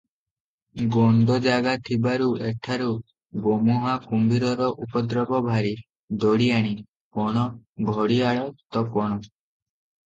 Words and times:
ଗଣ୍ତଜାଗା 0.93 1.73
ଥିବାରୁ 1.89 2.29
ଏଠାରୁ 2.47 2.89
ଗୋମୁଁହା 3.49 3.93
କୁମ୍ଭୀରର 4.07 4.71
ଉପଦ୍ରବ 4.87 5.43
ଭାରି, 5.51 5.77
ଦଢ଼ିଆଣି, 6.25 6.75
ପଣ 7.21 7.47
ଘଡ଼ିଆଳ 7.93 8.51
ତ 8.59 8.87
ପଣ। 8.99 9.17